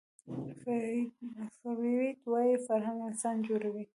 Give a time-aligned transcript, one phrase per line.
[1.61, 3.83] فروید وايي فرهنګ انسان جوړوي